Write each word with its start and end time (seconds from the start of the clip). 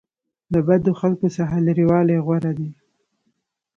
له 0.51 0.59
بدو 0.67 0.91
خلکو 1.01 1.27
څخه 1.37 1.55
لرې 1.67 1.85
والی 1.91 2.17
غوره 2.25 2.51
دی. 2.59 2.69